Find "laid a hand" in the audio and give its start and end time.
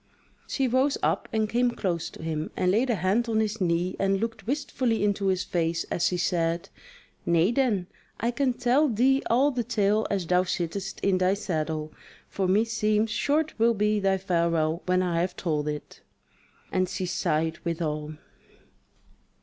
2.71-3.29